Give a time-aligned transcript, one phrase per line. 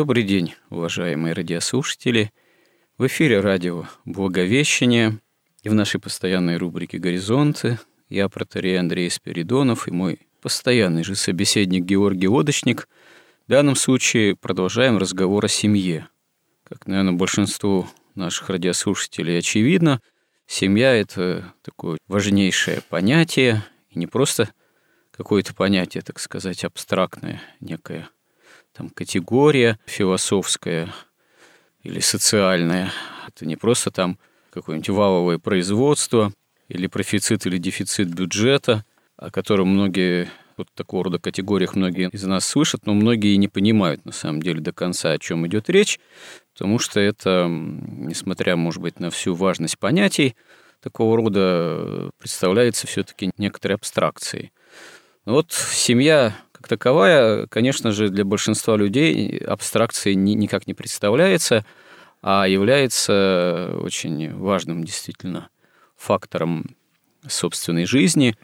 [0.00, 2.32] Добрый день, уважаемые радиослушатели.
[2.96, 5.18] В эфире радио «Благовещение»
[5.62, 11.84] и в нашей постоянной рубрике «Горизонты» я, протерей Андрей Спиридонов и мой постоянный же собеседник
[11.84, 12.88] Георгий Лодочник
[13.46, 16.08] в данном случае продолжаем разговор о семье.
[16.66, 20.00] Как, наверное, большинству наших радиослушателей очевидно,
[20.46, 24.48] семья– это такое важнейшее понятие, и не просто
[25.10, 28.08] какое-то понятие, так сказать, абстрактное, некое–
[28.72, 30.92] там, категория философская
[31.82, 32.90] или социальная.
[33.28, 34.18] Это не просто там
[34.50, 36.32] какое-нибудь валовое производство
[36.68, 38.84] или профицит или дефицит бюджета,
[39.16, 44.04] о котором многие вот такого рода категориях многие из нас слышат, но многие не понимают
[44.04, 45.98] на самом деле до конца, о чем идет речь,
[46.52, 50.36] потому что это, несмотря, может быть, на всю важность понятий,
[50.82, 54.52] такого рода представляется все-таки некоторой абстракцией.
[55.24, 61.64] Вот семья как таковая, конечно же, для большинства людей абстракцией ни, никак не представляется,
[62.20, 65.48] а является очень важным действительно
[65.96, 66.76] фактором
[67.26, 68.36] собственной жизни.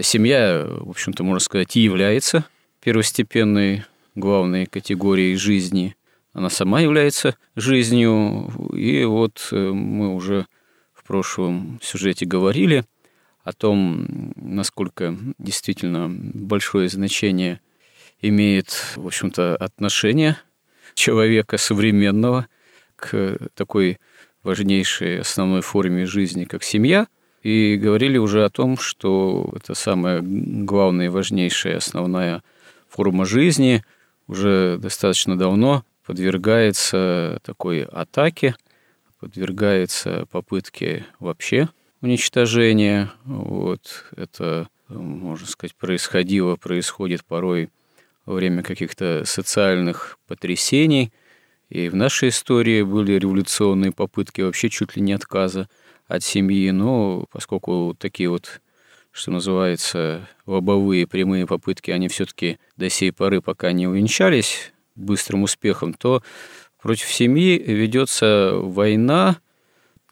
[0.00, 2.46] Семья, в общем-то, можно сказать, и является
[2.80, 5.94] первостепенной главной категорией жизни.
[6.32, 8.50] Она сама является жизнью.
[8.74, 10.46] И вот э, мы уже
[10.94, 12.84] в прошлом сюжете говорили
[13.44, 17.60] о том, насколько действительно большое значение
[18.20, 20.36] имеет, в общем-то, отношение
[20.94, 22.46] человека современного
[22.96, 23.98] к такой
[24.42, 27.06] важнейшей основной форме жизни, как семья,
[27.42, 32.42] и говорили уже о том, что это самая главная и важнейшая основная
[32.88, 33.82] форма жизни
[34.28, 38.54] уже достаточно давно подвергается такой атаке,
[39.18, 41.68] подвергается попытке вообще
[42.02, 43.10] уничтожения.
[43.24, 47.70] Вот это, можно сказать, происходило, происходит порой
[48.26, 51.12] во время каких-то социальных потрясений.
[51.70, 55.68] И в нашей истории были революционные попытки вообще чуть ли не отказа
[56.06, 56.70] от семьи.
[56.70, 58.60] Но поскольку такие вот,
[59.10, 65.94] что называется, лобовые прямые попытки, они все-таки до сей поры пока не увенчались быстрым успехом,
[65.94, 66.22] то
[66.80, 69.38] против семьи ведется война,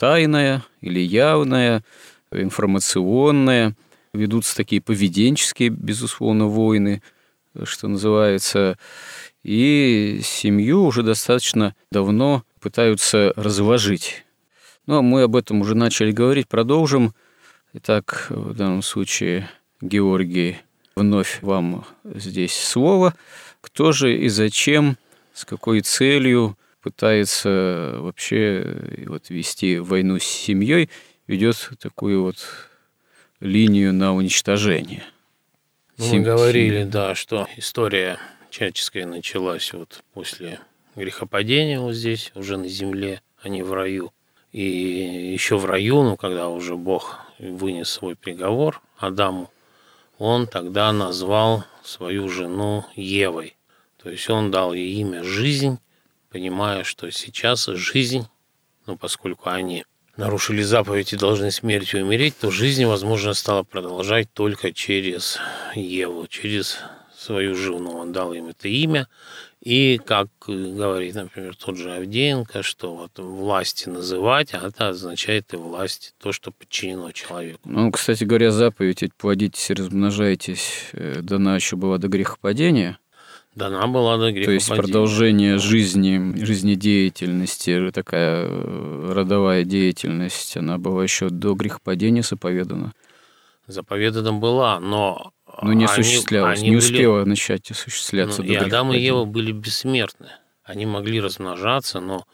[0.00, 1.84] тайная или явная,
[2.32, 3.76] информационная.
[4.14, 7.02] Ведутся такие поведенческие, безусловно, войны,
[7.64, 8.78] что называется.
[9.42, 14.24] И семью уже достаточно давно пытаются разложить.
[14.86, 17.14] Ну, а мы об этом уже начали говорить, продолжим.
[17.74, 19.50] Итак, в данном случае,
[19.82, 20.56] Георгий,
[20.96, 23.14] вновь вам здесь слово.
[23.60, 24.96] Кто же и зачем,
[25.34, 30.90] с какой целью пытается вообще вот вести войну с семьей,
[31.26, 32.38] ведет такую вот
[33.40, 35.04] линию на уничтожение.
[35.96, 38.18] Ну, мы говорили, да, что история
[38.50, 40.60] человеческая началась вот после
[40.96, 44.12] грехопадения вот здесь, уже на земле, а не в раю.
[44.52, 44.62] И
[45.32, 49.50] еще в раю, ну, когда уже Бог вынес свой приговор Адаму,
[50.18, 53.56] он тогда назвал свою жену Евой.
[54.02, 55.78] То есть он дал ей имя «Жизнь»,
[56.30, 58.26] понимая, что сейчас жизнь,
[58.86, 59.84] ну, поскольку они
[60.16, 65.38] нарушили заповедь и должны смертью умереть, то жизнь, возможно, стала продолжать только через
[65.74, 66.78] Еву, через
[67.16, 67.96] свою жену.
[67.96, 69.08] Он дал им это имя.
[69.62, 75.56] И, как говорит, например, тот же Авдеенко, что вот власти называть, а это означает и
[75.56, 77.60] власть, то, что подчинено человеку.
[77.64, 82.98] Ну, кстати говоря, заповедь «Ведь плодитесь и размножайтесь» э, дана еще была до грехопадения–
[83.54, 91.30] дана была до То есть продолжение жизни, жизнедеятельности, такая э, родовая деятельность, она была еще
[91.30, 92.92] до грехопадения заповедана?
[93.66, 95.32] Заповедана была, но...
[95.62, 97.30] Но не осуществлялась, они не успела были...
[97.30, 100.28] начать осуществляться ну, до И Адам и Ева были бессмертны.
[100.62, 102.24] Они могли размножаться, но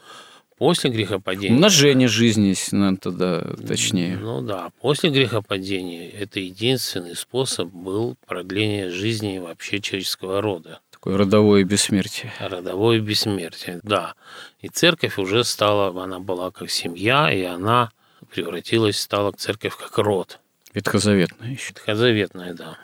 [0.58, 1.54] после грехопадения...
[1.54, 4.16] Умножение жизни, если надо тогда точнее.
[4.16, 11.62] Ну да, после грехопадения это единственный способ был продление жизни вообще человеческого рода Такое родовое
[11.62, 12.32] бессмертие.
[12.40, 14.14] Родовое бессмертие, да.
[14.60, 17.92] И церковь уже стала, она была как семья, и она
[18.34, 20.40] превратилась, стала церковь как род.
[20.74, 21.68] Ветхозаветная еще.
[21.68, 22.78] Ветхозаветная, да.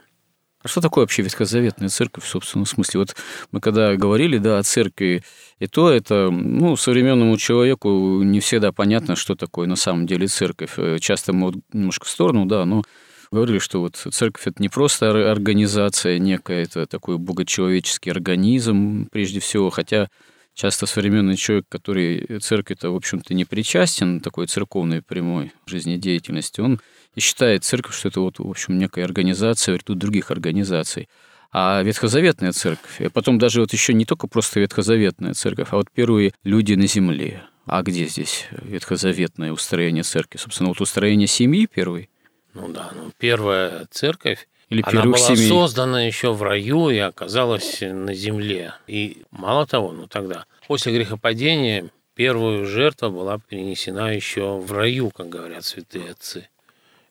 [0.62, 3.00] А что такое вообще ветхозаветная церковь в собственном смысле?
[3.00, 3.16] Вот
[3.50, 5.24] мы когда говорили, да, о церкви,
[5.58, 10.74] и то это, ну, современному человеку не всегда понятно, что такое на самом деле церковь.
[10.76, 12.84] Э, часто мы вот немножко в сторону, да, но
[13.32, 19.70] говорили, что вот церковь это не просто организация некая, это такой богочеловеческий организм прежде всего,
[19.70, 20.08] хотя
[20.54, 26.80] часто современный человек, который церкви-то, в общем-то, не причастен такой церковной прямой жизнедеятельности, он
[27.14, 31.08] и считает церковь, что это вот, в общем, некая организация, тут других организаций.
[31.54, 35.90] А ветхозаветная церковь, а потом даже вот еще не только просто ветхозаветная церковь, а вот
[35.90, 37.42] первые люди на земле.
[37.66, 40.38] А где здесь ветхозаветное устроение церкви?
[40.38, 42.08] Собственно, вот устроение семьи первой.
[42.54, 45.48] Ну да, ну первая церковь или Она была семей.
[45.48, 48.74] создана еще в раю и оказалась на земле.
[48.86, 55.28] И мало того, ну тогда, после грехопадения, первую жертва была принесена еще в раю, как
[55.28, 56.48] говорят святые отцы.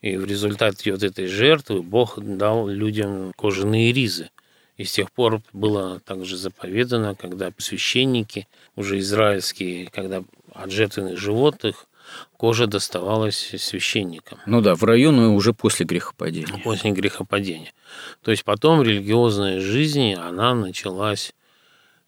[0.01, 4.29] И в результате вот этой жертвы Бог дал людям кожаные ризы.
[4.77, 10.23] И с тех пор было также заповедано, когда священники, уже израильские, когда
[10.53, 11.85] от жертвенных животных
[12.37, 14.39] кожа доставалась священникам.
[14.45, 16.61] Ну да, в раю, но уже после грехопадения.
[16.63, 17.73] После грехопадения.
[18.23, 21.33] То есть потом религиозная жизнь, она началась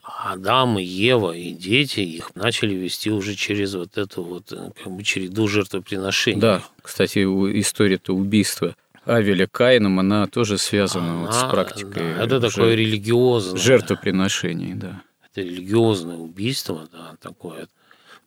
[0.02, 4.54] Адам и Ева и дети их начали вести уже через вот эту вот
[4.84, 6.42] как бы череду жертвоприношений.
[6.42, 12.16] Да, кстати, история-то убийства Авеля Каином, она тоже связана она, вот с практикой.
[12.16, 13.60] Да, это такое религиозное.
[13.60, 15.02] Жертвоприношений, да.
[15.30, 17.68] Это религиозное убийство, да, такое.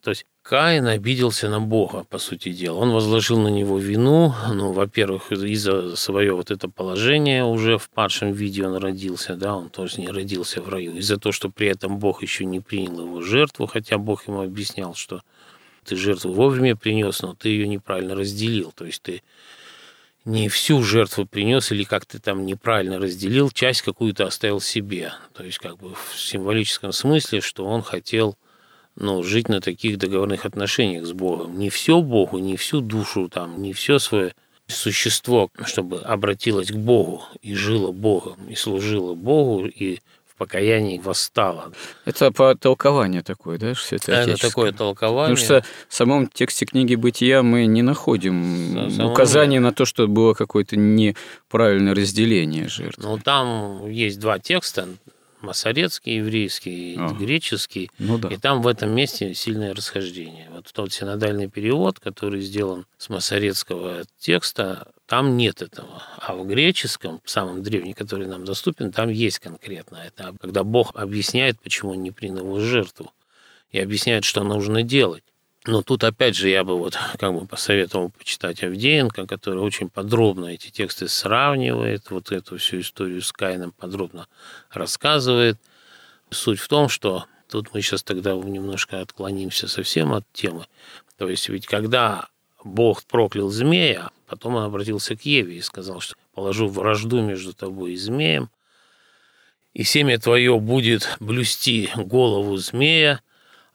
[0.03, 2.77] То есть Каин обиделся на Бога, по сути дела.
[2.77, 8.31] Он возложил на него вину, ну, во-первых, из-за свое вот это положение уже в падшем
[8.31, 10.95] виде он родился, да, он тоже не родился в раю.
[10.95, 14.95] Из-за того, что при этом Бог еще не принял его жертву, хотя Бог ему объяснял,
[14.95, 15.21] что
[15.83, 18.71] ты жертву вовремя принес, но ты ее неправильно разделил.
[18.71, 19.23] То есть ты
[20.23, 25.11] не всю жертву принес или как ты там неправильно разделил, часть какую-то оставил себе.
[25.33, 28.37] То есть как бы в символическом смысле, что он хотел
[28.99, 31.57] ну, жить на таких договорных отношениях с Богом.
[31.57, 34.33] Не все Богу, не всю душу, там, не все свое
[34.67, 41.71] существо, чтобы обратилось к Богу и жило Богом, и служило Богу, и в покаянии восстало.
[42.05, 45.35] Это по толкованию такое, да, что это Это такое толкование.
[45.35, 50.07] Потому что в самом тексте книги «Бытия» мы не находим да, указания на то, что
[50.07, 52.99] было какое-то неправильное разделение жертв.
[53.01, 54.89] Ну, там есть два текста,
[55.41, 57.13] масорецкий, еврейский, ага.
[57.15, 57.89] греческий.
[57.99, 58.29] Ну, да.
[58.29, 60.49] И там в этом месте сильное расхождение.
[60.51, 66.03] Вот тот синодальный перевод, который сделан с масорецкого текста, там нет этого.
[66.17, 70.35] А в греческом, самом древнем, который нам доступен, там есть конкретно это.
[70.41, 73.11] Когда Бог объясняет, почему он не принял его жертву,
[73.71, 75.23] и объясняет, что нужно делать.
[75.67, 80.45] Но тут опять же я бы вот как бы посоветовал почитать Авдеенко, который очень подробно
[80.45, 84.27] эти тексты сравнивает, вот эту всю историю с Каином подробно
[84.71, 85.57] рассказывает.
[86.29, 90.65] Суть в том, что тут мы сейчас тогда немножко отклонимся совсем от темы.
[91.17, 92.29] То есть ведь когда
[92.63, 97.93] Бог проклял змея, потом он обратился к Еве и сказал, что положу вражду между тобой
[97.93, 98.49] и змеем,
[99.73, 103.21] и семя твое будет блюсти голову змея,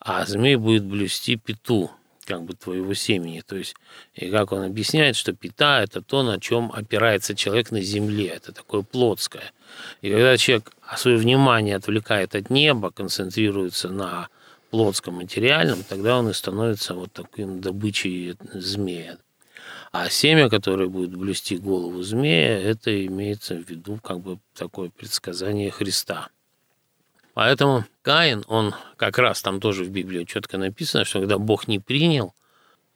[0.05, 1.91] а змей будет блюсти пету,
[2.25, 3.41] как бы твоего семени.
[3.41, 3.77] То есть,
[4.15, 8.53] и как он объясняет, что пята– это то, на чем опирается человек на земле, это
[8.53, 9.53] такое плотское.
[10.01, 14.29] И когда человек свое внимание отвлекает от неба, концентрируется на
[14.71, 19.19] плотском материальном, тогда он и становится вот таким добычей змея.
[19.93, 25.71] А семя, которое будет блюсти голову змея, это имеется в виду как бы такое предсказание
[25.71, 26.29] Христа–
[27.35, 31.79] Поэтому Каин, он как раз там тоже в Библии четко написано, что когда Бог не
[31.79, 32.35] принял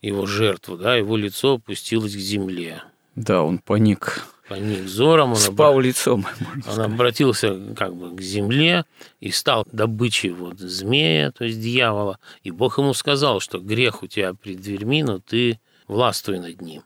[0.02, 2.82] его жертву, да, его лицо опустилось к земле.
[3.14, 4.26] Да, он паник.
[4.48, 5.30] Паник взором.
[5.30, 5.82] Он Спал обра...
[5.82, 6.26] лицом.
[6.66, 8.84] Он обратился как бы к земле
[9.20, 12.18] и стал добычей вот змея, то есть дьявола.
[12.42, 16.82] И Бог ему сказал, что грех у тебя пред дверьми, но ты властвуй над ним.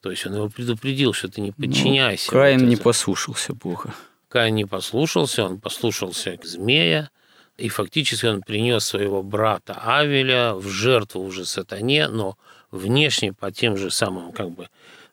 [0.00, 2.32] То есть он его предупредил, что ты не ну, подчиняйся.
[2.32, 3.92] Ну, Каин вот не послушался Бога.
[4.28, 7.10] Каин не послушался, он послушался змея,
[7.56, 12.36] и фактически он принес своего брата Авеля в жертву уже сатане, но
[12.70, 14.68] внешне по тем же самым как бы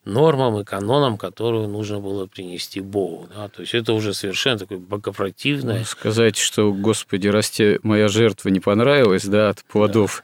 [0.05, 3.29] нормам и канонам, которые нужно было принести Богу.
[3.33, 3.47] Да?
[3.47, 5.79] То есть это уже совершенно такое богопротивное.
[5.79, 10.23] Ну, сказать, что, Господи, тебе моя жертва не понравилась, да, от плодов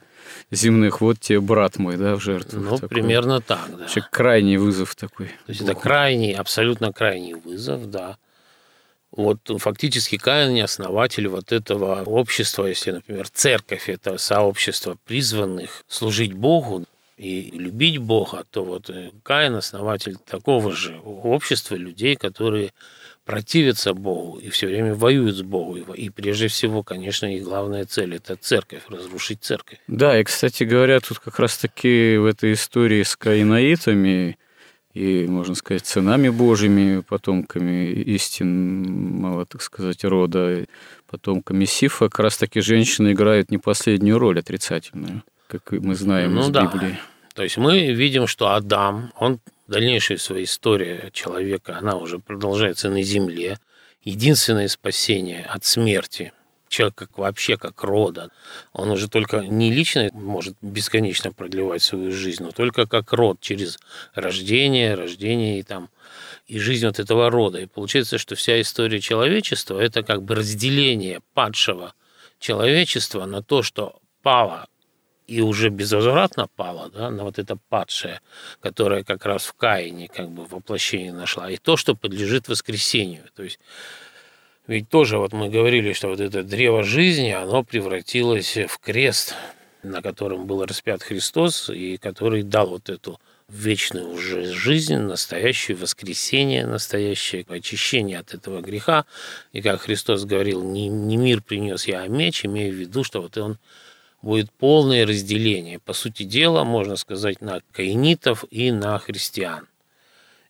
[0.50, 0.56] да.
[0.56, 2.60] земных, вот тебе брат мой, да, в жертву.
[2.60, 2.88] Ну, такой.
[2.88, 3.78] примерно так, да.
[3.78, 5.28] Вообще крайний вызов такой.
[5.28, 5.72] То есть Богу.
[5.72, 8.18] это крайний, абсолютно крайний вызов, да.
[9.20, 16.84] Вот фактически Каин основатель вот этого общества, если, например, церковь– это сообщество призванных служить Богу,
[17.20, 22.72] и любить Бога, то вот э, Каин основатель такого же общества людей, которые
[23.26, 25.92] противятся Богу и все время воюют с Богом.
[25.92, 29.78] И прежде всего, конечно, их главная цель– это церковь, разрушить церковь.
[29.86, 34.38] Да, и, кстати говоря, тут как раз-таки в этой истории с каинаитами
[34.94, 40.64] и, можно сказать, сынами Божьими, потомками истинного, так сказать, рода,
[41.08, 46.48] потомками Сифа, как раз-таки женщины играют не последнюю роль отрицательную, как мы знаем ну, из
[46.48, 46.66] да.
[46.66, 46.98] Библии.
[47.34, 53.02] То есть мы видим, что Адам, он дальнейшая своя история человека, она уже продолжается на
[53.02, 53.58] земле.
[54.02, 56.32] Единственное спасение от смерти
[56.70, 58.30] человек как вообще как рода,
[58.72, 63.78] он уже только не лично может бесконечно продлевать свою жизнь, но только как род через
[64.14, 65.90] рождение, рождение и там
[66.46, 67.60] и жизнь вот этого рода.
[67.60, 71.92] И получается, что вся история человечества– это как бы разделение падшего
[72.38, 74.66] человечества на то, что пало
[75.26, 78.20] и уже безвозвратно пало, да, на вот это падшее,
[78.60, 83.24] которое как раз в Каине как бы воплощение нашла, и то, что подлежит воскресению.
[83.36, 83.60] То есть
[84.70, 89.34] ведь тоже вот мы говорили, что вот это древо жизни, оно превратилось в крест,
[89.82, 96.66] на котором был распят Христос, и который дал вот эту вечную уже жизнь, настоящее воскресение,
[96.66, 99.06] настоящее очищение от этого греха.
[99.52, 103.22] И как Христос говорил, не, не мир принес я, а меч, имея в виду, что
[103.22, 103.58] вот он
[104.22, 109.66] будет полное разделение, по сути дела, можно сказать, на каинитов и на христиан.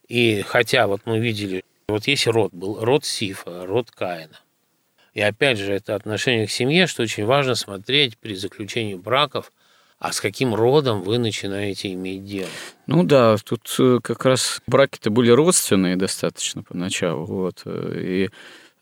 [0.07, 4.39] И хотя вот мы видели, вот есть род, был род Сифа, род Каина.
[5.13, 9.51] И опять же, это отношение к семье, что очень важно смотреть при заключении браков,
[9.99, 12.49] а с каким родом вы начинаете иметь дело.
[12.87, 17.25] Ну да, тут э, как раз браки-то были родственные достаточно поначалу.
[17.25, 17.61] Вот.
[17.65, 18.29] Э, и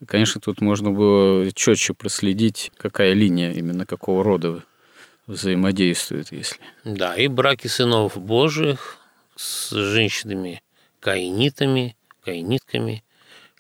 [0.08, 4.64] Конечно, тут можно было четче проследить, какая линия именно какого рода
[5.28, 6.58] взаимодействуют, если.
[6.86, 8.98] Да, и браки сынов Божьих
[9.36, 10.62] с женщинами
[11.02, 13.04] каинитами, каинитками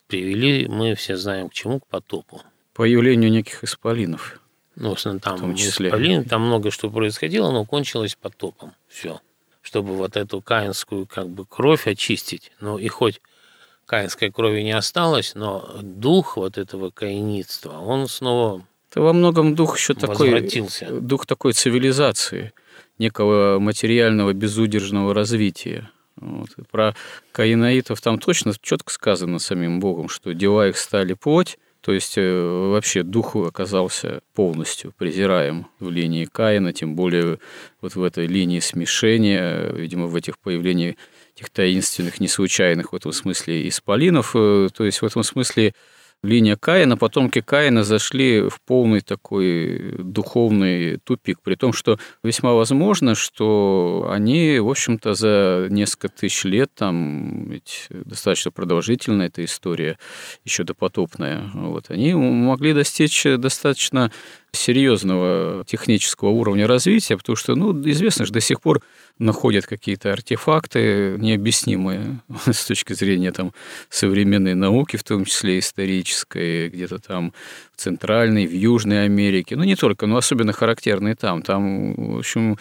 [0.07, 2.41] привели, мы все знаем к чему, к потопу.
[2.73, 4.39] Появлению неких исполинов.
[4.75, 5.89] Ну, там в том числе.
[5.89, 8.73] исполин, там много что происходило, но кончилось потопом.
[8.87, 9.19] Все.
[9.61, 12.51] Чтобы вот эту каинскую как бы кровь очистить.
[12.61, 13.21] Ну и хоть
[13.85, 19.77] каинской крови не осталось, но дух вот этого каинитства, он снова это во многом дух
[19.77, 20.49] еще такой,
[20.99, 22.53] дух такой цивилизации,
[22.97, 25.91] некого материального безудержного развития.
[26.21, 26.49] Вот.
[26.69, 26.95] про
[27.31, 32.69] каинаитов там точно четко сказано самим Богом, что дела их стали плоть, то есть э,
[32.71, 37.39] вообще дух оказался полностью презираем в линии Каина, тем более
[37.79, 40.95] вот в этой линии смешения, видимо, в этих появлениях
[41.35, 44.35] этих таинственных, неслучайных в этом смысле исполинов.
[44.35, 45.73] Э, то есть в этом смысле
[46.23, 53.15] линия Каина, потомки Каина зашли в полный такой духовный тупик, при том, что весьма возможно,
[53.15, 59.97] что они, в общем-то, за несколько тысяч лет, там ведь достаточно продолжительная эта история,
[60.43, 64.11] еще допотопная, вот, они могли достичь достаточно
[64.51, 68.81] серьезного технического уровня развития, потому что, ну, известно же, до сих пор
[69.19, 73.53] находят какие-то артефакты необъяснимые с точки зрения там,
[73.89, 77.33] современной науки, в том числе исторической, где-то там
[77.75, 79.55] в Центральной, в Южной Америке.
[79.55, 81.41] Ну, не только, но особенно характерные там.
[81.41, 82.57] Там, в общем,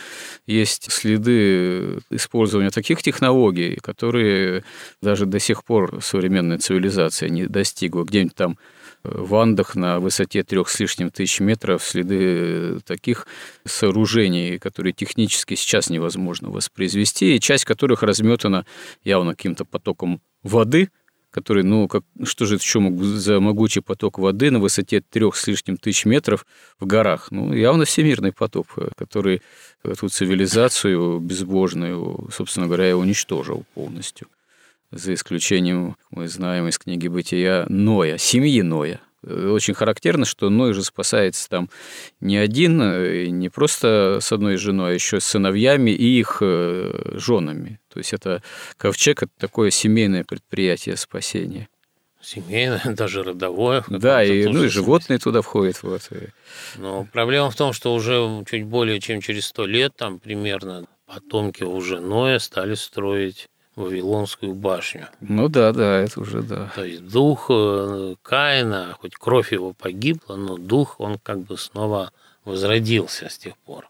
[0.46, 4.64] есть следы использования таких технологий, которые
[5.00, 8.04] даже до сих пор современная цивилизация не достигла.
[8.04, 8.58] Где-нибудь там
[9.04, 13.26] в Андах на высоте трех с лишним тысяч метров следы таких
[13.64, 18.66] сооружений, которые технически сейчас невозможно воспроизвести, и часть которых разметана
[19.04, 20.90] явно каким-то потоком воды,
[21.30, 25.46] который, ну, как, что же это еще за могучий поток воды на высоте трех с
[25.46, 26.46] лишним тысяч метров
[26.80, 27.30] в горах?
[27.30, 29.42] Ну, явно всемирный поток, который
[29.84, 34.28] эту цивилизацию безбожную, собственно говоря, уничтожил полностью
[34.90, 39.00] за исключением, мы знаем из книги «Бытия», Ноя, семьи Ноя.
[39.22, 41.70] Очень характерно, что Ной же спасается там
[42.20, 47.80] не один, не просто с одной женой, а еще с сыновьями и их э, женами.
[47.92, 48.42] То есть это
[48.76, 51.68] ковчег– это такое семейное предприятие спасения.
[52.20, 53.84] Семейное, даже родовое.
[53.88, 55.82] Да, и, ну, и животные туда входят.
[55.82, 56.02] Вот.
[56.76, 61.64] Но проблема в том, что уже чуть более чем через сто лет, там примерно, потомки
[61.64, 65.08] уже Ноя стали строить Вавилонскую башню.
[65.20, 66.72] Ну да, да, это уже да.
[66.74, 72.12] То есть дух э, Каина, хоть кровь его погибла, но дух, он как бы снова
[72.44, 73.88] возродился с тех пор.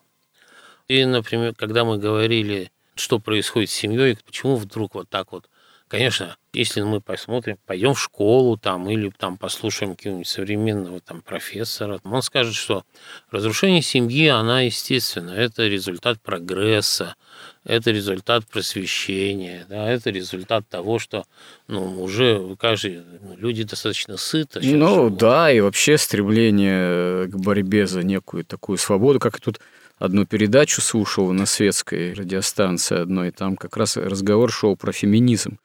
[0.88, 5.48] И, например, когда мы говорили, что происходит с семьей, почему вдруг вот так вот
[5.88, 11.98] Конечно, если мы посмотрим, пойдем в школу там или там послушаем какого-нибудь современного там профессора,
[12.04, 12.84] он скажет, что
[13.30, 17.16] разрушение семьи, она естественно, это результат прогресса,
[17.68, 21.26] это результат просвещения, да, это результат того, что
[21.68, 24.60] ну, уже каждый, ну, люди достаточно сыты.
[24.62, 25.18] Ну живут.
[25.18, 29.60] да, и вообще стремление к борьбе за некую такую свободу, как тут
[29.98, 35.58] одну передачу слушал на светской радиостанции одной, и там как раз разговор шел про феминизм.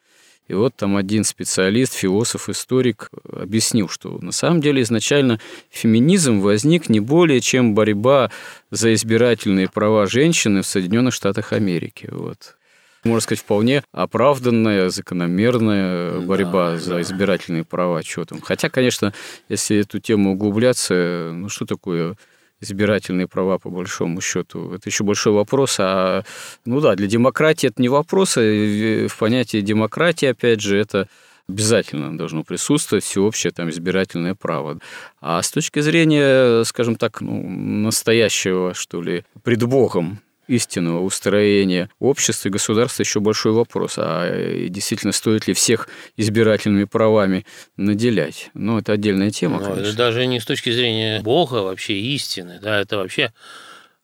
[0.47, 6.89] И вот там один специалист, философ, историк объяснил, что на самом деле изначально феминизм возник
[6.89, 8.29] не более чем борьба
[8.69, 12.09] за избирательные права женщины в Соединенных Штатах Америки.
[12.11, 12.55] Вот
[13.03, 17.01] можно сказать, вполне оправданная, закономерная борьба да, за да.
[17.01, 18.01] избирательные права.
[18.01, 18.41] Что там.
[18.41, 19.13] Хотя, конечно,
[19.49, 22.15] если эту тему углубляться, ну что такое
[22.63, 24.73] избирательные права, по большому счету.
[24.73, 25.77] Это еще большой вопрос.
[25.79, 26.23] А,
[26.65, 28.37] ну да, для демократии это не вопрос.
[28.37, 31.07] А в понятии демократии, опять же, это
[31.47, 34.79] обязательно должно присутствовать всеобщее там избирательное право.
[35.21, 40.21] А с точки зрения, скажем так, ну, настоящего, что ли, пред Богом
[40.55, 43.95] истинного устроения общества и государства еще большой вопрос.
[43.97, 47.45] А э, действительно, стоит ли всех избирательными правами
[47.77, 48.49] наделять?
[48.53, 49.97] Ну, это отдельная тема, Но конечно.
[49.97, 53.33] Даже не с точки зрения Бога вообще истины, да, это вообще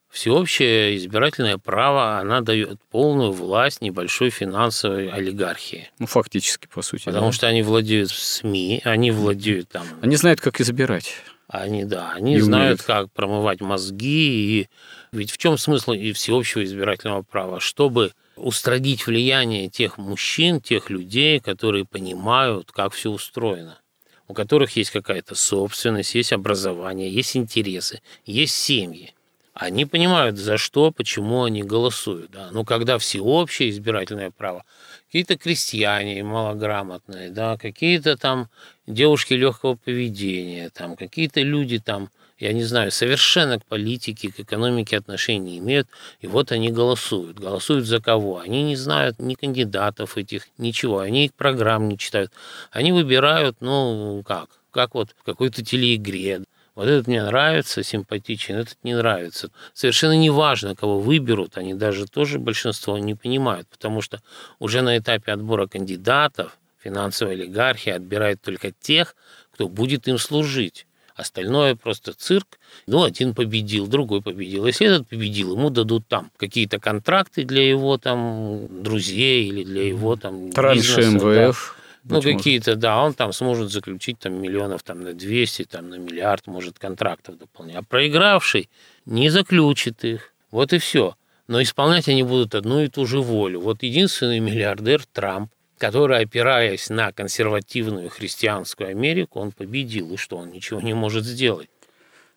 [0.09, 5.89] всеобщее избирательное право, она дает полную власть небольшой финансовой олигархии.
[5.99, 7.05] Ну, фактически, по сути.
[7.05, 7.31] Потому да.
[7.31, 9.85] что они владеют СМИ, они владеют там...
[10.01, 11.13] Они знают, как избирать.
[11.47, 12.81] Они, да, они и знают, умеют.
[12.83, 14.61] как промывать мозги.
[14.61, 14.69] И
[15.11, 17.59] ведь в чем смысл и всеобщего избирательного права?
[17.59, 23.79] Чтобы устранить влияние тех мужчин, тех людей, которые понимают, как все устроено,
[24.27, 29.13] у которых есть какая-то собственность, есть образование, есть интересы, есть семьи.
[29.59, 32.31] Они понимают, за что, почему они голосуют.
[32.31, 32.49] Да?
[32.51, 34.63] Но когда всеобщее избирательное право,
[35.07, 38.47] какие-то крестьяне малограмотные, да, какие-то там
[38.87, 42.09] девушки легкого поведения, там какие-то люди там,
[42.39, 45.87] я не знаю, совершенно к политике, к экономике отношений не имеют,
[46.21, 47.37] и вот они голосуют.
[47.37, 48.39] Голосуют за кого?
[48.39, 52.31] Они не знают ни кандидатов этих, ничего, они их программ не читают.
[52.71, 56.41] Они выбирают, ну, как, как вот в какой-то телеигре.
[56.75, 59.51] Вот этот мне нравится, симпатичен, этот не нравится.
[59.73, 64.21] Совершенно не важно, кого выберут, они даже тоже большинство не понимают, потому что
[64.59, 69.15] уже на этапе отбора кандидатов финансовая олигархия отбирает только тех,
[69.51, 70.85] кто будет им служить.
[71.19, 72.59] Остальное просто цирк.
[72.87, 74.65] Ну, один победил, другой победил.
[74.65, 80.15] Если этот победил, ему дадут там какие-то контракты для его там друзей или для его
[80.15, 81.75] там Раньше МВФ.
[82.03, 82.15] Да.
[82.15, 86.47] Ну, какие-то, да, он там сможет заключить там миллионов там на 200, там на миллиард,
[86.47, 87.75] может, контрактов дополнить.
[87.75, 88.69] А проигравший
[89.05, 90.33] не заключит их.
[90.51, 91.15] Вот и все.
[91.47, 93.59] Но исполнять они будут одну и ту же волю.
[93.59, 100.13] Вот единственный миллиардер Трамп, который, опираясь на консервативную христианскую Америку, он победил.
[100.13, 101.69] И что, он ничего не может сделать?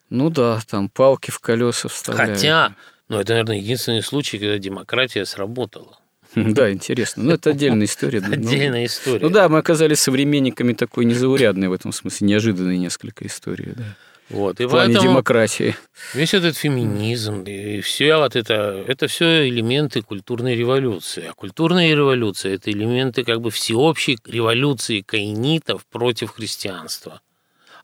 [0.09, 2.37] Ну да, там палки в колеса вставляют.
[2.37, 2.75] Хотя,
[3.09, 5.99] ну это, наверное, единственный случай, когда демократия сработала.
[6.35, 7.25] Да, интересно.
[7.25, 8.21] Ну, это отдельная история.
[8.21, 9.21] Отдельная история.
[9.21, 13.85] Ну да, мы оказались современниками такой незаурядной в этом смысле, неожиданной несколько истории, да.
[14.33, 15.77] Вот, и в плане поэтому демократии.
[16.15, 21.27] Весь этот феминизм и все вот это, это все элементы культурной революции.
[21.29, 27.21] А культурная революция– это элементы как бы всеобщей революции каинитов против христианства.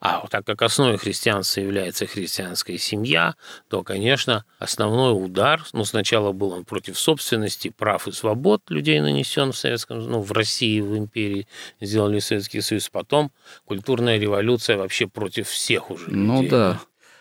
[0.01, 3.35] А так как основой христианства является христианская семья,
[3.69, 9.53] то, конечно, основной удар, ну, сначала был он против собственности, прав и свобод людей нанесен
[9.53, 11.49] в Советском, ну, в России, в империи,
[11.81, 13.33] сделали Советский Союз, потом
[13.65, 16.51] культурная революция вообще против всех уже ну людей.
[16.51, 16.81] Ну да.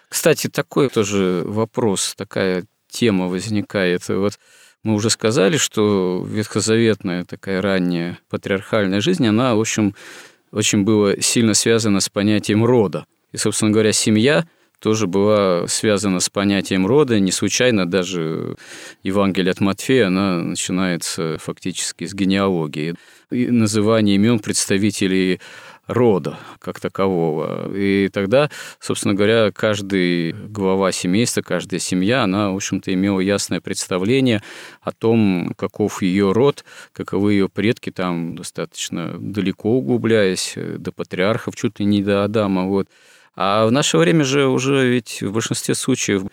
[0.10, 4.08] Кстати, такой тоже вопрос, такая тема возникает.
[4.08, 4.40] Вот
[4.84, 9.96] мы уже сказали, что ветхозаветная такая ранняя патриархальная жизнь, она, в общем,
[10.52, 13.06] очень было сильно связано с понятием рода.
[13.32, 14.46] И, собственно говоря, семья
[14.80, 17.20] тоже была связана с понятием рода.
[17.20, 18.56] Не случайно даже
[19.04, 22.96] Евангелие от Матфея, она начинается фактически с генеалогии.
[23.32, 25.42] И называние имен представителей
[25.88, 27.73] рода как такового.
[27.76, 34.43] И тогда, собственно говоря, каждый глава семейства, каждая семья, она, в общем-то, имела ясное представление
[34.82, 41.80] о том, каков ее род, каковы ее предки, там достаточно далеко углубляясь, до патриархов, чуть
[41.80, 42.67] ли не до Адама.
[42.67, 42.88] Вот.
[43.36, 46.23] А в наше время же уже ведь в большинстве случаев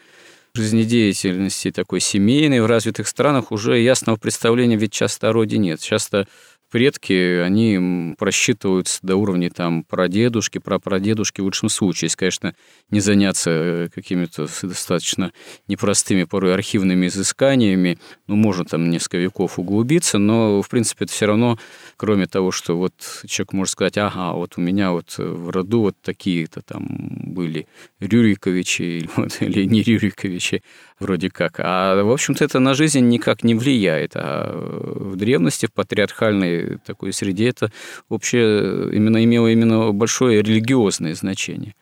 [0.55, 5.81] жизнедеятельности такой семейной в развитых странах уже ясного представления ведь часто о роде нет.
[5.81, 6.29] Часто
[6.75, 12.07] предки, они просчитываются до уровня там прадедушки, прапрадедушки в лучшем случае.
[12.07, 12.55] Если, конечно,
[12.91, 15.31] не заняться э, какими-то достаточно
[15.69, 21.27] непростыми порой архивными изысканиями, ну, можно там несколько веков углубиться, но, в принципе, это все
[21.27, 21.61] равно,
[21.97, 25.95] кроме того, что вот человек может сказать, ага, вот у меня вот в роду вот
[26.03, 27.69] такие-то там были
[28.01, 30.65] Рюриковичи или, вот, или не Рюриковичи,
[30.99, 31.61] вроде как.
[31.61, 34.17] А, в общем-то, это на жизнь никак не влияет.
[34.17, 37.71] А в древности, в патриархальной такой среде, это
[38.09, 41.75] вообще именно имело именно большое религиозное значение.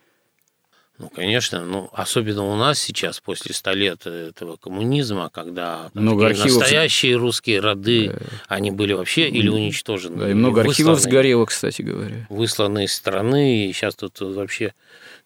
[1.03, 6.61] Ну, конечно, ну, особенно у нас сейчас, после ста лет этого коммунизма, когда много архивов...
[6.61, 8.27] настоящие русские роды, да.
[8.47, 10.17] они были вообще или уничтожены.
[10.19, 12.27] Да, и много архивов сгорело, кстати говоря.
[12.29, 14.75] Высланы из страны, и сейчас тут вообще,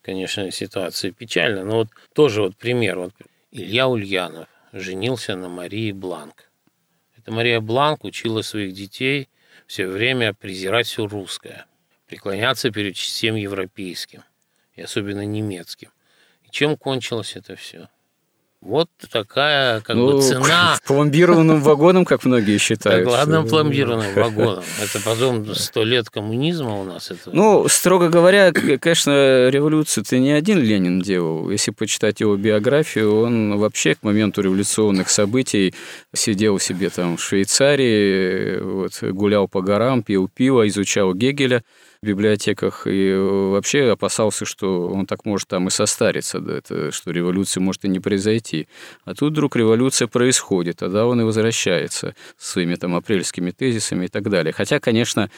[0.00, 1.64] конечно, ситуация печальная.
[1.64, 2.98] Но вот тоже вот пример.
[2.98, 3.12] Вот
[3.50, 6.48] Илья Ульянов женился на Марии Бланк.
[7.18, 9.28] Эта Мария Бланк учила своих детей
[9.66, 11.66] все время презирать все русское,
[12.06, 14.22] преклоняться перед всем европейским,
[14.74, 15.90] и особенно немецким.
[16.44, 17.88] И чем кончилось это все?
[18.66, 20.76] Вот такая как ну, бы цена.
[20.86, 23.04] Пломбированным вагоном, как многие считают.
[23.04, 24.64] Так, ладно, пломбированным вагоном.
[24.82, 27.12] Это потом сто лет коммунизма у нас.
[27.12, 27.30] Это...
[27.32, 31.48] Ну, строго говоря, конечно, революцию ты не один Ленин делал.
[31.48, 35.72] Если почитать его биографию, он вообще к моменту революционных событий
[36.12, 41.62] сидел себе там в Швейцарии, вот, гулял по горам, пил пиво, изучал Гегеля
[42.06, 47.60] библиотеках и вообще опасался, что он так может там и состариться, да, это, что революция
[47.60, 48.68] может и не произойти.
[49.04, 54.28] А тут вдруг революция происходит, тогда он и возвращается своими там апрельскими тезисами и так
[54.30, 54.52] далее.
[54.52, 55.30] Хотя, конечно,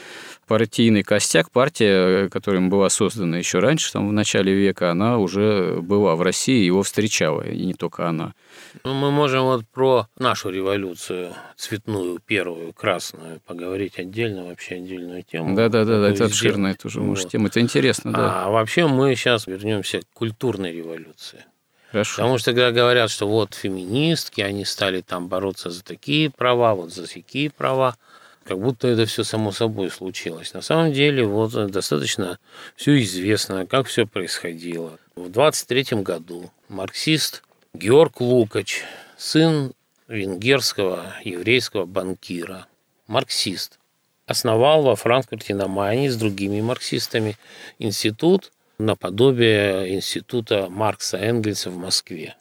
[0.47, 6.15] партийный костяк, партия, которая была создана еще раньше, там в начале века, она уже была
[6.17, 8.35] в России, его встречала, и не только она.
[8.85, 15.55] Ну, мы можем вот про нашу революцию цветную, первую, красную, поговорить отдельно, вообще отдельную тему.
[15.55, 17.33] Да-да-да, это обширная тоже, может, вот.
[17.33, 18.45] тема, это интересно, да.
[18.45, 21.45] А вообще мы сейчас вернемся к культурной революции.
[21.91, 22.17] Хорошо.
[22.17, 26.93] Потому что когда говорят, что вот феминистки, они стали там бороться за такие права, вот
[26.93, 27.97] за такие права,
[28.45, 30.55] как будто это все само собой случилось.
[30.55, 32.39] На самом деле, вот достаточно
[32.77, 34.99] все известно, как все происходило.
[35.17, 37.43] В 23 году марксист
[37.79, 38.83] Георг Лукач,
[39.17, 39.73] сын
[40.09, 42.67] венгерского еврейского банкира,
[43.07, 43.79] марксист,
[44.27, 47.37] основал во Франкфурте на Майне с другими марксистами
[47.79, 52.35] институт наподобие института Маркса Энгельса в Москве.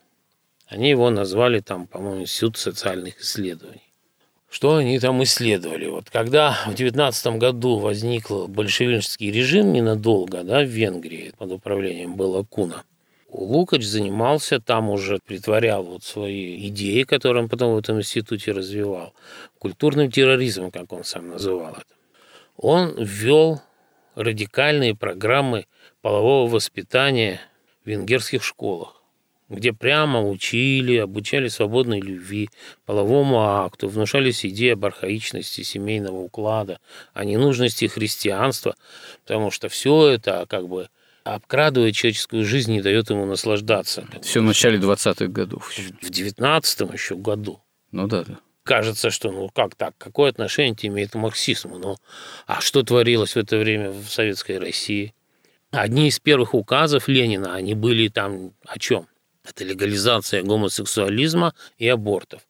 [0.66, 3.94] Они его назвали там, по-моему, Институт социальных исследований.
[4.50, 5.86] Что они там исследовали?
[5.86, 12.42] Вот когда в 19 году возник большевистский режим ненадолго да, в Венгрии под управлением Белла
[12.42, 12.84] Куна–
[13.38, 19.14] Лукач занимался там уже, притворял вот свои идеи, которые он потом в этом институте развивал,
[19.60, 21.96] культурным терроризмом, как он сам называл это.
[22.58, 23.62] Он ввел
[24.16, 25.68] радикальные программы
[26.02, 27.40] полового воспитания
[27.86, 29.04] в венгерских школах,
[29.50, 32.50] где прямо учили, обучали свободной любви,
[32.88, 36.80] половому акту, внушались идеи об архаичности семейного уклада,
[37.14, 38.76] о ненужности христианства,
[39.24, 40.90] потому что все это как бы
[41.36, 44.06] обкрадывает человеческую жизнь и дает ему наслаждаться.
[44.22, 45.72] Все в начале 20-х годов.
[46.02, 47.62] В 19-м еще году.
[47.92, 48.40] Ну да, да.
[48.64, 51.78] Кажется, что ну как так, какое отношение это имеет к марксизму?
[51.78, 51.98] Ну,
[52.46, 55.14] а что творилось в это время в Советской России?
[55.72, 59.08] Одни из первых указов Ленина, они были там о чем?
[59.48, 62.42] Это легализация гомосексуализма и абортов.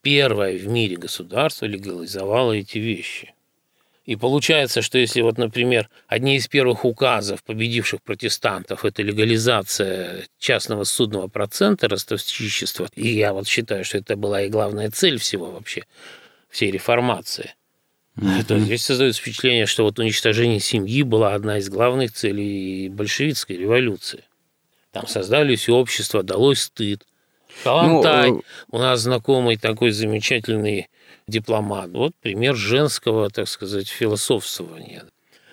[0.00, 3.34] Первое в мире государство легализовало эти вещи.
[4.08, 10.84] И получается, что если вот, например, одни из первых указов победивших протестантов– это легализация частного
[10.84, 15.84] судного процента ростовщичества, и я вот считаю, что это была и главная цель всего вообще,
[16.48, 17.54] всей реформации,
[18.16, 18.44] mm-hmm.
[18.44, 24.24] то здесь создается впечатление, что вот уничтожение семьи была одна из главных целей большевистской революции.
[24.90, 27.04] Там создались общества, далось стыд.
[27.62, 30.88] Калантай, ну, у нас знакомый такой замечательный
[31.28, 31.90] дипломат.
[31.90, 35.04] Вот пример женского, так сказать, философствования.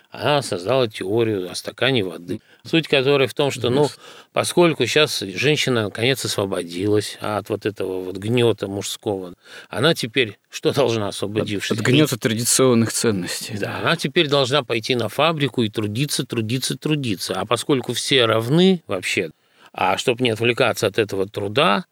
[0.09, 3.89] Она создала теорию о стакане воды, суть которой в том, что, ну,
[4.31, 9.33] поскольку сейчас женщина наконец освободилась от вот этого вот гнета мужского,
[9.69, 11.71] она теперь что должна, освободившись?
[11.71, 13.57] От, от гнета традиционных ценностей.
[13.57, 17.33] Да, она теперь должна пойти на фабрику и трудиться, трудиться, трудиться.
[17.33, 19.31] А поскольку все равны вообще,
[19.73, 21.83] а чтобы не отвлекаться от этого труда,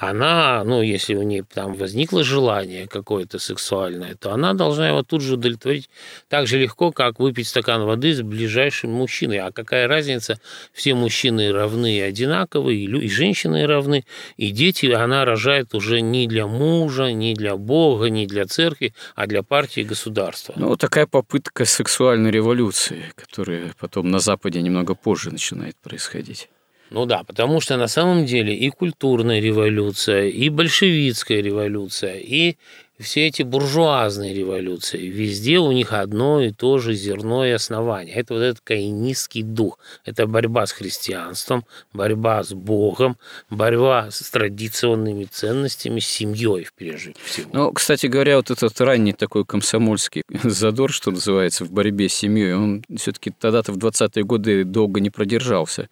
[0.00, 5.22] она, ну, если у нее там возникло желание какое-то сексуальное, то она должна его тут
[5.22, 5.90] же удовлетворить
[6.28, 9.38] так же легко, как выпить стакан воды с ближайшим мужчиной.
[9.38, 10.40] А какая разница?
[10.72, 14.04] Все мужчины равны и одинаковые, и женщины равны,
[14.36, 19.26] и дети она рожает уже не для мужа, не для Бога, не для церкви, а
[19.26, 20.54] для партии и государства.
[20.56, 26.48] Ну, такая попытка сексуальной революции, которая потом на Западе немного позже начинает происходить.
[26.90, 32.56] Ну да, потому что на самом деле и культурная революция, и большевистская революция, и
[32.98, 38.14] все эти буржуазные революции, везде у них одно и то же зерно и основание.
[38.14, 39.78] Это вот этот каинистский дух.
[40.04, 43.16] Это борьба с христианством, борьба с Богом,
[43.50, 47.50] борьба с традиционными ценностями, с семьей, прежде всего.
[47.52, 52.54] Ну, кстати говоря, вот этот ранний такой комсомольский задор, что называется, в борьбе с семьей,
[52.54, 55.88] он все-таки тогда-то в 20-е годы долго не продержался.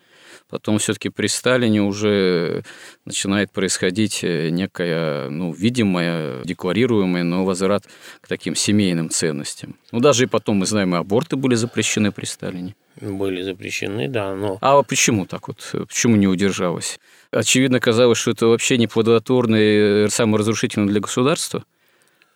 [0.48, 2.62] Потом все-таки при Сталине уже
[3.04, 7.84] начинает происходить э, некая, ну, видимая, декларируемая, но возврат
[8.20, 9.76] к таким семейным ценностям.
[9.90, 12.76] Ну, даже и потом, мы знаем, и аборты были запрещены при Сталине.
[13.00, 14.58] Были запрещены, да, но...
[14.60, 15.68] А почему так вот?
[15.88, 17.00] Почему не удержалось?
[17.32, 21.64] Очевидно, казалось, что это вообще не плодотворно и саморазрушительно для государства,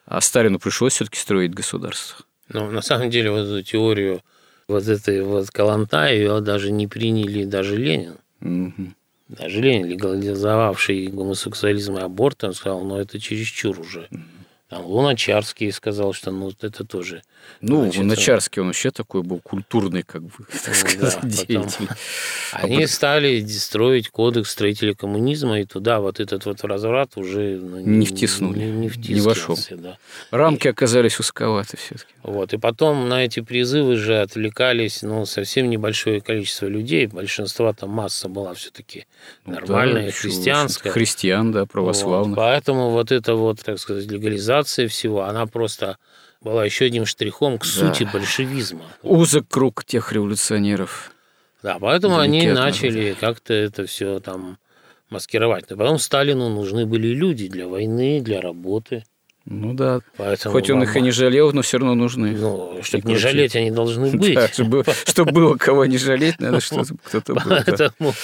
[0.05, 2.25] а Сталину пришлось все-таки строить государство.
[2.49, 4.23] Ну, на самом деле, вот эту теорию
[4.71, 8.17] вот этой вот Каланта ее даже не приняли даже Ленин.
[8.41, 8.93] Угу.
[9.29, 14.09] Даже Ленин, легализовавший гомосексуализм и аборт, он сказал, ну это чересчур уже.
[14.11, 14.21] Угу.
[14.71, 17.23] Там Луначарский сказал, что ну это тоже.
[17.61, 20.31] Ну, значит, Луначарский, он вообще такой был культурный, как бы,
[20.65, 21.89] так ну сказать, да, деятель.
[22.53, 28.07] Они стали строить кодекс строителя коммунизма, и туда вот этот вот разврат уже ну, не,
[28.07, 29.59] втиснули, не, не, не вошел.
[29.71, 29.99] Да.
[30.31, 32.13] Рамки и, оказались узковаты все-таки.
[32.23, 37.91] Вот, и потом на эти призывы же отвлекались, ну, совсем небольшое количество людей, большинство там
[37.91, 39.07] масса была все-таки
[39.45, 40.91] ну, нормальная, да, христианская.
[40.91, 42.37] Христиан, да, православных.
[42.37, 45.99] Вот, поэтому вот это вот, так сказать, легализация политизация всего, она просто
[46.41, 48.11] была еще одним штрихом к сути да.
[48.13, 48.83] большевизма.
[49.03, 51.13] Узок круг тех революционеров.
[51.63, 54.59] Да, поэтому они начали как-то это все там
[55.11, 55.69] маскировать.
[55.69, 59.05] Но потом Сталину нужны были люди для войны, для работы.
[59.45, 60.01] Ну да.
[60.17, 60.91] Поэтому Хоть он мама...
[60.91, 62.33] их и не жалел, но все равно нужны.
[62.33, 64.35] Ну, чтобы не жалеть, они должны быть.
[64.35, 67.43] Да, чтобы, чтобы было кого не жалеть, надо, чтобы кто-то был.
[67.49, 68.15] Поэтому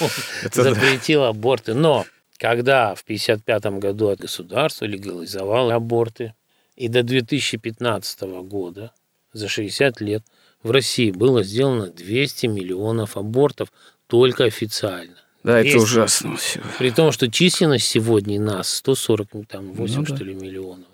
[0.53, 1.75] запретил аборты.
[1.75, 2.07] Но
[2.39, 6.35] когда в 1955 году государство легализовало аборты,
[6.77, 8.93] и до 2015 года,
[9.33, 10.23] за 60 лет,
[10.63, 13.73] в России было сделано 200 миллионов абортов
[14.07, 15.17] только официально.
[15.43, 15.69] Да, 200.
[15.69, 16.61] это ужасно все.
[16.79, 20.25] При том, что численность сегодня нас 140, там, 8 ну, что да.
[20.25, 20.89] ли, миллионов.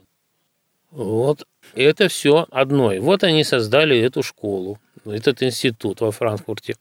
[0.90, 1.46] Вот.
[1.74, 2.92] Это все одно.
[2.92, 6.76] И вот они создали эту школу, этот институт во Франкфурте.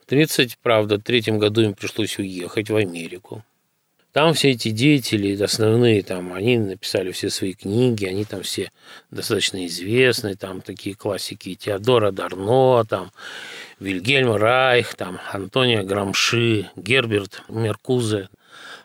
[0.00, 3.44] В 30, правда, третьем году им пришлось уехать в Америку.
[4.14, 8.70] Там все эти деятели основные, там, они написали все свои книги, они там все
[9.10, 13.10] достаточно известны, там такие классики Теодора Дарно, там,
[13.80, 18.28] Вильгельм Райх, там, Антонио Грамши, Герберт Меркузе.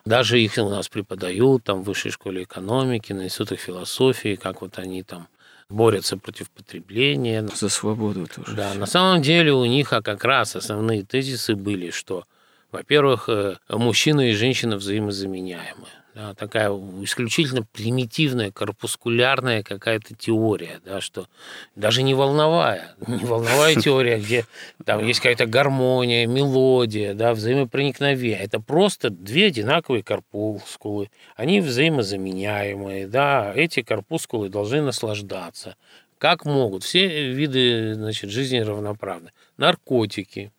[0.03, 4.79] Даже их у нас преподают там в высшей школе экономики, на институтах философии, как вот
[4.79, 5.27] они там
[5.69, 7.47] борются против потребления.
[7.53, 8.55] За свободу тоже.
[8.55, 12.25] Да, на самом деле у них а как раз основные тезисы были, что–
[12.71, 15.87] во-первых, э, мужчина и женщина взаимозаменяемы.
[16.15, 16.69] Да, такая
[17.03, 21.27] исключительно примитивная, корпускулярная какая-то теория, да, что
[21.75, 24.45] даже не волновая, не волновая теория, где
[24.85, 28.39] там есть какая-то гармония, мелодия, да, взаимопроникновение.
[28.39, 35.75] Это просто две одинаковые корпускулы, они взаимозаменяемые, да, эти корпускулы должны наслаждаться,
[36.17, 36.83] как могут.
[36.83, 39.31] Все виды значит, жизни равноправны.
[39.55, 40.51] Наркотики,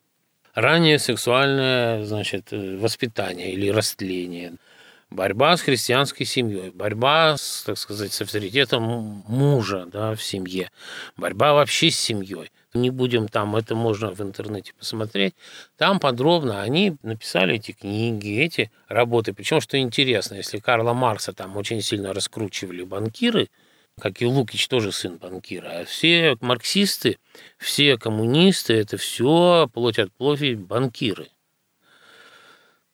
[0.53, 4.53] раннее сексуальное значит, э, воспитание или растление,
[5.09, 7.35] борьба с христианской семьей, борьба
[7.65, 10.71] так сказать, с авторитетом мужа да, в семье,
[11.17, 12.51] борьба вообще с семьей.
[12.73, 15.35] Не будем там, это можно в интернете посмотреть.
[15.77, 19.33] Там подробно они написали эти книги, эти работы.
[19.33, 23.49] Причем, что интересно, если Карла Маркса там очень сильно раскручивали банкиры,
[23.99, 25.81] как и Лукич тоже сын банкира.
[25.81, 27.17] А все марксисты,
[27.57, 31.29] все коммунисты, это все плоть от плоти банкиры.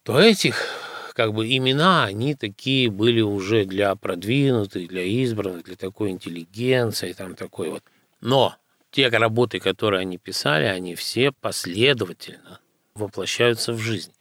[0.03, 0.65] То этих
[1.13, 7.35] как бы имена, они такие были уже для продвинутых, для избранных, для такой интеллигенции, там
[7.35, 7.83] такой вот.
[8.21, 8.55] Но
[8.91, 12.59] те работы, которые они писали, они все последовательно
[12.93, 14.11] воплощаются в жизнь.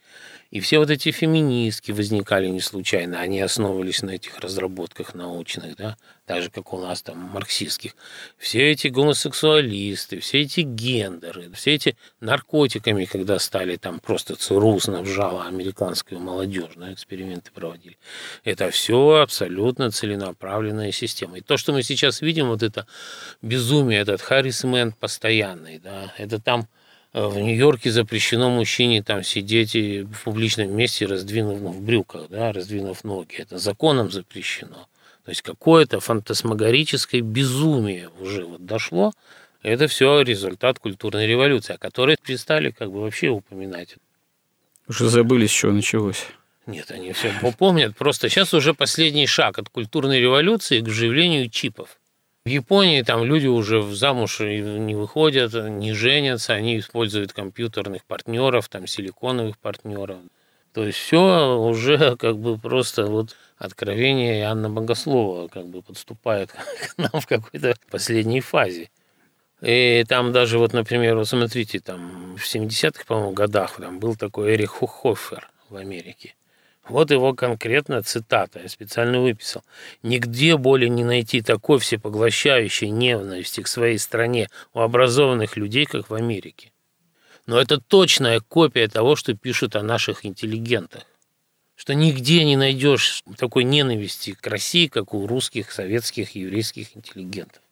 [0.51, 5.97] И все вот эти феминистки возникали не случайно, они основывались на этих разработках научных, да,
[6.27, 7.97] так же, как у нас там марксистских.
[8.37, 15.47] Все эти гомосексуалисты, все эти гендеры, все эти наркотиками, когда стали там просто ЦРУ снабжала
[15.47, 17.97] американскую молодежь, да, эксперименты проводили.
[18.45, 21.39] Это все абсолютно целенаправленная система.
[21.39, 22.87] И то, что мы сейчас видим, вот это
[23.41, 26.69] безумие, этот харрисмент постоянный, да, это там
[27.17, 32.53] Э, в Нью-Йорке запрещено мужчине там сидеть в публичном месте, раздвинув ну, в брюках, да,
[32.53, 33.37] раздвинув ноги.
[33.39, 34.87] Это законом запрещено.
[35.27, 39.13] То есть какое-то фантасмагорическое безумие уже вот дошло.
[39.61, 43.97] Это все результат культурной революции, о которой перестали как бы вообще упоминать.
[44.87, 46.25] Уже забыли, с чего началось.
[46.67, 47.97] Нет, они все помнят.
[47.97, 51.99] Просто сейчас уже последний шаг от культурной революции к вживлению чипов.
[52.45, 58.87] В Японии там люди уже замуж не выходят, не женятся, они используют компьютерных партнеров, там
[58.87, 60.19] силиконовых партнеров.
[60.73, 66.99] То есть все уже как бы просто вот откровение Анна Богослова как бы подступает к
[66.99, 68.91] нам в какой-то последней фазе.
[69.63, 74.55] И там даже вот, например, вот смотрите, там в 70-х, по-моему, годах там был такой
[74.55, 76.35] Эрих Хоффер в Америке.
[76.89, 79.65] Вот его конкретно цитата, я специально выписал.
[80.03, 86.15] «Нигде более не найти такой всепоглощающей ненависти к своей стране у образованных людей, как в
[86.15, 86.71] Америке».
[87.47, 91.05] Но это точная копия того, что пишут о наших интеллигентах.
[91.77, 97.63] Что нигде не найдешь такой ненависти к России, как у русских, советских, еврейских интеллигентов.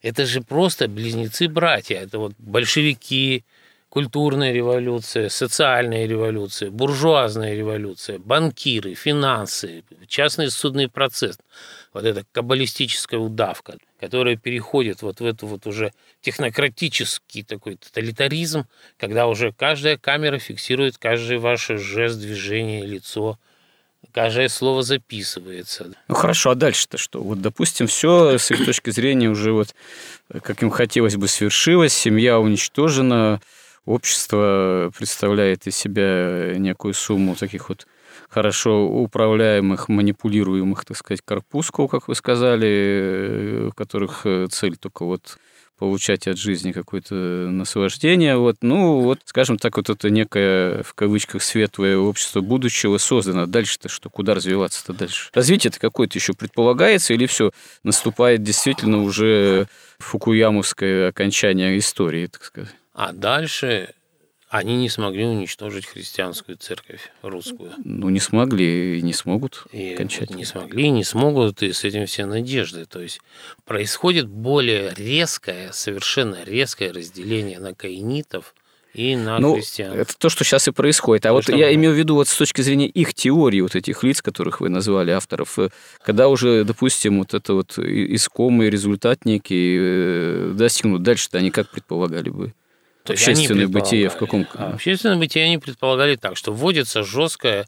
[0.00, 1.98] Это же просто близнецы-братья.
[1.98, 3.44] Это вот большевики,
[3.90, 11.38] культурная революция, социальная революция, буржуазная революция, банкиры, финансы, частный судный процесс.
[11.92, 18.64] Вот эта каббалистическая удавка, которая переходит вот в эту вот уже технократический такой тоталитаризм,
[18.96, 23.38] когда уже каждая камера фиксирует каждый ваш жест, движение, лицо–
[24.12, 25.92] каждое слово записывается.
[26.08, 27.22] Ну хорошо, а дальше-то что?
[27.22, 29.74] Вот, допустим, все с их точки зрения уже вот,
[30.42, 33.40] как им хотелось бы, свершилось, семья уничтожена,
[33.86, 37.86] общество представляет из себя некую сумму таких вот
[38.28, 45.04] хорошо управляемых, манипулируемых, так сказать, корпускул, как вы сказали, э, у которых э, цель только
[45.04, 45.38] вот
[45.78, 48.36] получать от жизни какое-то наслаждение.
[48.36, 53.46] Вот, ну, вот, скажем так, вот это некое, в кавычках, светлое общество будущего создано.
[53.46, 54.10] Дальше-то что?
[54.10, 55.30] Куда развиваться-то дальше?
[55.32, 57.50] Развитие-то какое-то еще предполагается или все
[57.82, 62.74] наступает действительно уже фукуямовское окончание истории, так сказать?
[62.92, 63.94] А дальше
[64.50, 67.72] они не смогли уничтожить христианскую церковь русскую.
[67.84, 70.38] Ну, не смогли и не смогут и окончательно.
[70.38, 72.84] Не смогли и не смогут, и с этим все надежды.
[72.84, 73.20] То есть
[73.64, 78.56] происходит более резкое, совершенно резкое разделение на каинитов
[78.92, 79.92] и на ну, христиан.
[79.92, 81.26] Это то, что сейчас и происходит.
[81.26, 81.74] А ну, вот я мы...
[81.74, 85.12] имею в виду вот с точки зрения их теории, вот этих лиц, которых вы назвали,
[85.12, 85.68] авторов, э,
[86.02, 92.30] когда уже, допустим, вот это вот искомый результат некий э, достигнут, дальше-то они как предполагали
[92.30, 92.52] бы?
[93.10, 94.46] То общественное бытие в каком?
[94.54, 97.66] А, общественное бытие они предполагали так, что вводится жесткое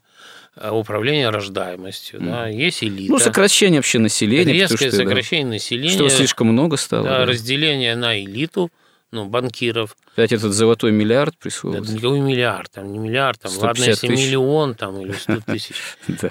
[0.55, 2.25] э, управление рождаемостью, mm.
[2.25, 3.11] да, есть элита.
[3.11, 4.53] Ну, сокращение вообще населения.
[4.53, 5.93] Резкое что, сокращение да, населения.
[5.93, 7.03] Что слишком много стало.
[7.03, 7.25] Да, да.
[7.25, 8.71] разделение на элиту,
[9.11, 9.95] ну, банкиров.
[10.13, 11.85] Опять этот золотой миллиард присутствует.
[11.85, 14.25] Да, никакой миллиард, там не миллиард, там, ладно, если тысяч.
[14.25, 15.75] миллион там, или сто тысяч,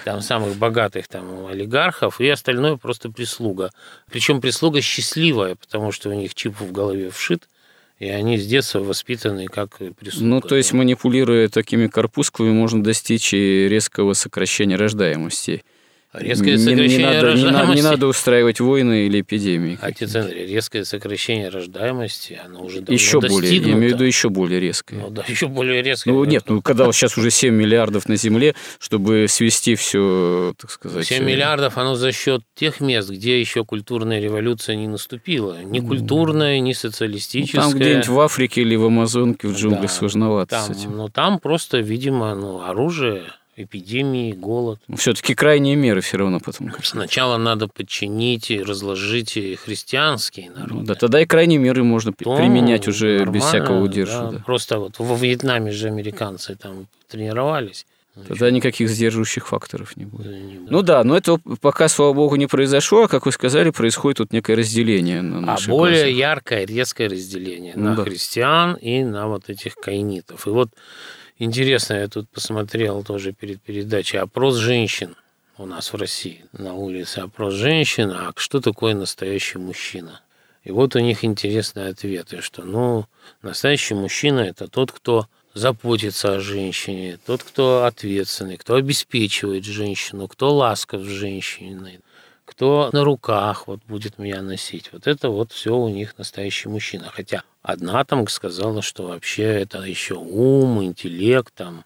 [0.04, 3.70] там самых богатых там олигархов, и остальное просто прислуга.
[4.10, 7.48] Причем прислуга счастливая, потому что у них чип в голове вшит,
[8.02, 10.26] и они с детства воспитаны как прислуга.
[10.26, 15.62] Ну, то есть, манипулируя такими корпускулами, можно достичь и резкого сокращения рождаемости.
[16.14, 19.78] Резкое сокращение не, не, надо, не, надо, не надо устраивать войны или эпидемии.
[19.80, 23.34] Отец Андрей, резкое сокращение рождаемости, оно уже давно еще достигнуто.
[23.34, 24.96] более, я имею в виду еще более резкое.
[24.96, 26.10] Ну да, еще более резкое.
[26.10, 31.06] Ну нет, ну когда сейчас уже 7 миллиардов на Земле, чтобы свести все, так сказать.
[31.06, 35.62] 7 миллиардов, оно за счет тех мест, где еще культурная революция не наступила.
[35.62, 37.62] Ни культурная, ни социалистическая.
[37.62, 40.94] Ну, там где-нибудь в Африке или в Амазонке, в джунглях да, сложновато там, с этим.
[40.94, 43.22] Ну там просто, видимо, ну, оружие
[43.56, 44.80] эпидемии, голод.
[44.96, 46.72] Все-таки крайние меры все равно потом.
[46.82, 50.74] Сначала надо подчинить и разложить христианские народы.
[50.74, 54.20] Ну, да, тогда и крайние меры можно То применять уже без всякого удержа.
[54.20, 54.30] Да.
[54.32, 54.38] Да.
[54.44, 57.86] Просто вот во Вьетнаме же американцы там тренировались.
[58.28, 60.26] Тогда никаких сдерживающих факторов не будет.
[60.26, 64.18] Не ну да, но это пока, слава богу, не произошло, а, как вы сказали, происходит
[64.18, 66.18] тут некое разделение на А более классы.
[66.18, 68.04] яркое, резкое разделение ну, на да.
[68.04, 70.46] христиан и на вот этих каинитов.
[70.46, 70.68] И вот
[71.38, 75.16] Интересно, я тут посмотрел тоже перед передачей опрос женщин
[75.58, 76.44] у нас в России.
[76.52, 80.20] На улице опрос женщин, а что такое настоящий мужчина?
[80.64, 83.06] И вот у них интересные ответы, что, ну,
[83.42, 90.54] настоящий мужчина– это тот, кто заботится о женщине, тот, кто ответственный, кто обеспечивает женщину, кто
[90.54, 92.00] ласков с женщиной,
[92.44, 94.90] кто на руках вот будет меня носить.
[94.92, 97.10] Вот это вот все у них настоящий мужчина.
[97.12, 101.84] Хотя одна там сказала, что вообще это еще ум, интеллект там.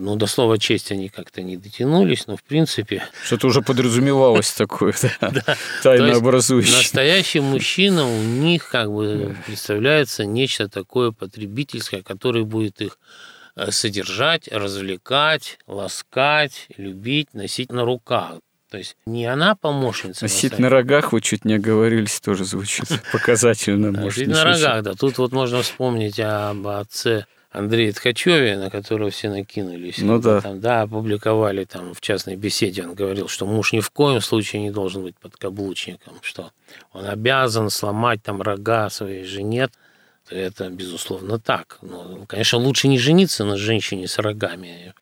[0.00, 3.02] Ну, до слова честь они как-то не дотянулись, но в принципе...
[3.24, 6.76] Что-то уже подразумевалось такое, да, тайно образующее.
[6.76, 12.96] Настоящий мужчина у них как бы представляется нечто такое потребительское, которое будет их
[13.56, 18.34] э, содержать, развлекать, ласкать, любить, носить на руках.
[18.70, 20.24] То есть не она помощница.
[20.24, 23.90] Носить на рогах, вы чуть не оговорились, тоже звучит показательно.
[23.90, 24.94] Носить на рогах, да.
[24.94, 29.98] Тут вот можно вспомнить об отце Андрея Ткачеве, на которого все накинулись.
[29.98, 30.42] Ну да.
[30.42, 34.62] Там, да, опубликовали там в частной беседе, он говорил, что муж ни в коем случае
[34.62, 36.50] не должен быть подкаблучником, что
[36.92, 39.68] он обязан сломать там рога своей жене.
[40.28, 41.78] Это, безусловно, так.
[41.80, 44.92] Но, конечно, лучше не жениться на женщине с рогами.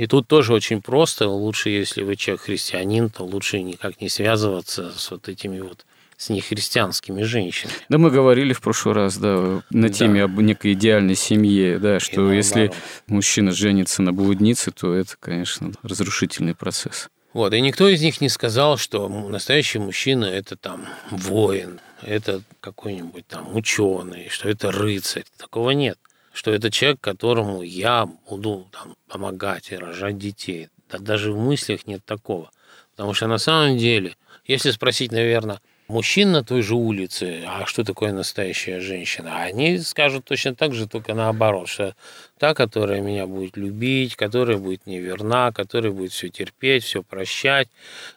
[0.00, 1.28] И тут тоже очень просто.
[1.28, 5.84] Лучше, если вы человек христианин, то лучше никак не связываться с вот этими вот
[6.16, 7.76] с нехристианскими женщинами.
[7.90, 9.92] Да, мы говорили в прошлый раз, да, на да.
[9.92, 12.72] теме об некой идеальной семье, да, что если
[13.08, 17.10] мужчина женится на блуднице, то это, конечно, разрушительный процесс.
[17.34, 23.26] Вот, и никто из них не сказал, что настоящий мужчина– это там воин, это какой-нибудь
[23.26, 25.24] там ученый, что это рыцарь.
[25.36, 25.98] Такого нет
[26.32, 30.68] что это человек, которому я буду там, помогать и рожать детей.
[30.88, 32.50] Да даже в мыслях нет такого.
[32.92, 37.84] Потому что на самом деле, если спросить, наверное, мужчин на той же улице, а что
[37.84, 41.94] такое настоящая женщина, они скажут точно так же, только наоборот, что
[42.38, 47.68] та, которая меня будет любить, которая будет не верна, которая будет все терпеть, все прощать,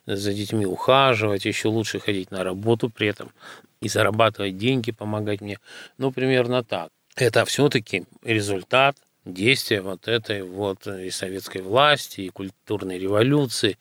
[0.05, 3.32] за детьми ухаживать, еще лучше ходить на работу при этом
[3.82, 5.59] и зарабатывать деньги, помогать мне.
[5.97, 12.99] Ну, примерно так это все-таки результат действия вот этой вот и советской власти, и культурной
[12.99, 13.78] революции,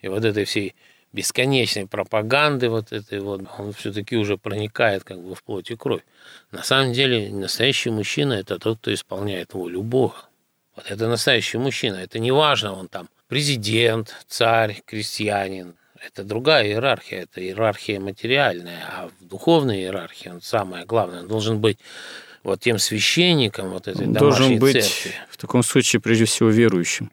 [0.00, 0.74] и вот этой всей
[1.12, 6.02] бесконечной пропаганды вот этой вот, он все-таки уже проникает как бы в плоть и кровь.
[6.50, 10.16] На самом деле настоящий мужчина– это тот, кто исполняет волю Бога.
[10.74, 11.96] Вот это настоящий мужчина.
[11.96, 15.76] Это не важно, он там президент, царь, крестьянин.
[16.04, 21.60] Это другая иерархия, это иерархия материальная, а в духовной иерархии он самое главное, он должен
[21.60, 21.78] быть
[22.44, 25.18] вот тем священником вот этой Должен быть церкви.
[25.30, 27.10] в таком случае прежде всего верующим.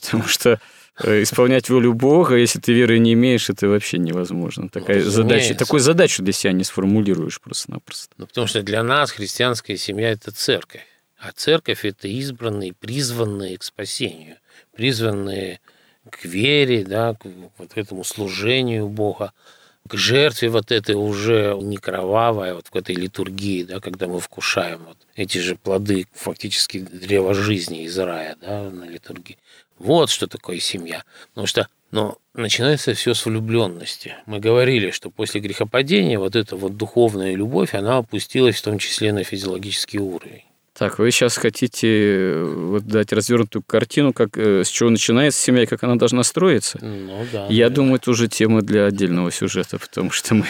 [0.00, 0.58] Потому что
[1.04, 4.68] э, исполнять волю Бога, если ты веры не имеешь, это вообще невозможно.
[4.68, 8.14] Такая ну, задача, такую задачу для себя не сформулируешь просто-напросто.
[8.16, 10.86] Ну, потому что для нас христианская семья– это церковь.
[11.18, 14.38] А церковь– это избранные, призванные к спасению,
[14.74, 15.60] призванные
[16.10, 17.26] к вере, да, к
[17.58, 19.32] вот этому служению Бога
[19.96, 24.80] жертве вот этой уже не кровавой, а вот в этой литургии, да, когда мы вкушаем
[24.86, 29.38] вот эти же плоды фактически древа жизни из рая да, на литургии.
[29.78, 31.04] Вот что такое семья.
[31.30, 34.16] Потому что но начинается все с влюбленности.
[34.24, 39.12] Мы говорили, что после грехопадения вот эта вот духовная любовь, она опустилась в том числе
[39.12, 40.44] на физиологический уровень.
[40.82, 45.62] Так, вы сейчас хотите э, вот дать развернутую картину, как, э, с чего начинается семья
[45.62, 46.80] и как она должна строиться?
[46.82, 47.46] Ну да.
[47.48, 47.76] Я да.
[47.76, 50.44] думаю, это уже тема для отдельного сюжета, потому что мы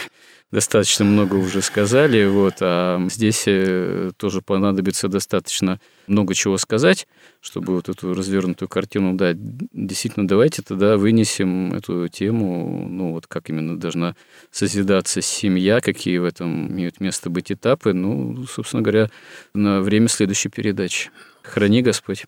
[0.53, 7.07] достаточно много уже сказали, вот, а здесь э, тоже понадобится достаточно много чего сказать,
[7.41, 9.37] чтобы вот эту развернутую картину дать.
[9.73, 14.15] Действительно, давайте тогда вынесем эту тему, ну вот как именно должна
[14.51, 19.09] созидаться семья, какие в этом имеют место быть этапы, ну, собственно говоря,
[19.55, 21.09] на время следующей передачи.
[21.41, 22.25] Храни Господь.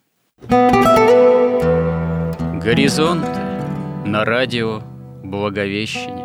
[2.63, 3.27] Горизонт
[4.03, 4.81] на радио
[5.23, 6.24] Благовещение.